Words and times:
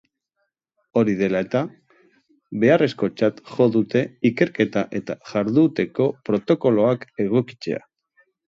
Hori 1.01 1.11
dela 1.19 1.41
eta, 1.45 1.61
beharrezkotzat 2.63 3.43
jo 3.51 3.69
dute 3.77 4.03
ikerketa 4.33 4.85
eta 5.01 5.19
jarduteko 5.33 6.09
protokoloak 6.31 7.09
egokitzea. 7.29 7.89